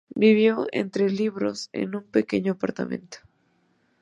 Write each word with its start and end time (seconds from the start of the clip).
Vivió 0.15 0.65
entre 0.71 1.11
libros 1.11 1.69
en 1.73 1.95
un 1.95 2.01
pequeño 2.01 2.53
apartamento. 2.53 3.19